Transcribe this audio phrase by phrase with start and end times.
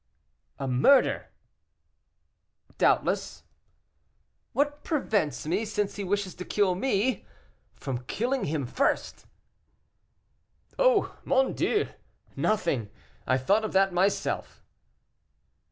[0.57, 1.27] "A murder."
[2.79, 3.43] "Doubtless."
[4.51, 7.23] "What prevents me, since he wishes to kill me,
[7.75, 9.27] from killing him first?"
[10.79, 11.87] "Oh, mon Dieu!
[12.35, 12.89] nothing;
[13.27, 14.63] I thought of that myself."